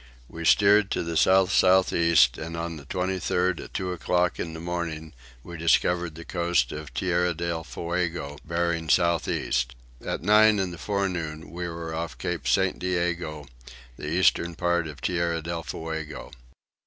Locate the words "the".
1.03-1.15, 2.77-2.85, 4.53-4.59, 6.15-6.25, 10.71-10.79, 13.95-14.07